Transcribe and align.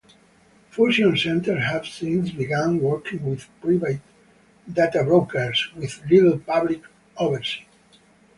Fusion 0.71 1.15
centers 1.15 1.63
have 1.63 1.85
since 1.85 2.31
begun 2.31 2.79
working 2.79 3.23
with 3.23 3.47
private 3.61 4.01
"data 4.73 5.03
brokers" 5.03 5.69
with 5.75 6.01
little 6.09 6.39
public 6.39 6.81
oversight. 7.17 7.67